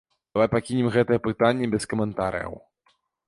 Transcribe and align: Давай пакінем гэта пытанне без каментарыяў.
Давай 0.35 0.47
пакінем 0.53 0.87
гэта 0.95 1.19
пытанне 1.27 1.69
без 1.75 1.87
каментарыяў. 1.93 2.53